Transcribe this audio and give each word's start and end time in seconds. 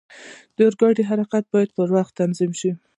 د 0.55 0.57
اورګاډي 0.67 1.03
حرکت 1.09 1.43
باید 1.53 1.69
په 1.75 1.81
وخت 1.95 2.13
تنظیم 2.19 2.51
شي. 2.59 2.71